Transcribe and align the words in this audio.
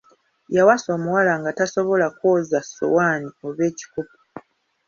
Yawasa 0.55 0.87
omuwala 0.97 1.33
nga 1.39 1.51
tasobola 1.57 2.05
kwoza 2.19 2.57
ssowaanoi 2.63 3.35
oba 3.47 3.63
ekikopo. 3.69 4.17